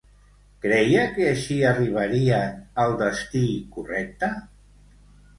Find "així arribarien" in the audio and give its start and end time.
1.31-2.55